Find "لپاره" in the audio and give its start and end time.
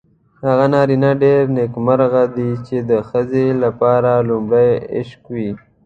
3.63-4.11